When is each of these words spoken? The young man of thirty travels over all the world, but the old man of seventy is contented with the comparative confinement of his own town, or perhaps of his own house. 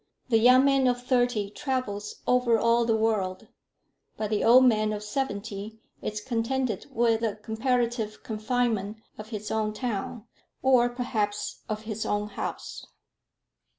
The 0.29 0.39
young 0.39 0.65
man 0.65 0.87
of 0.87 1.03
thirty 1.03 1.51
travels 1.51 2.23
over 2.25 2.57
all 2.57 2.85
the 2.85 2.95
world, 2.95 3.49
but 4.17 4.31
the 4.31 4.43
old 4.43 4.65
man 4.65 4.93
of 4.93 5.03
seventy 5.03 5.77
is 6.01 6.19
contented 6.21 6.87
with 6.89 7.21
the 7.21 7.35
comparative 7.35 8.23
confinement 8.23 8.97
of 9.19 9.29
his 9.29 9.51
own 9.51 9.73
town, 9.73 10.25
or 10.63 10.89
perhaps 10.89 11.61
of 11.69 11.83
his 11.83 12.03
own 12.03 12.29
house. 12.29 12.83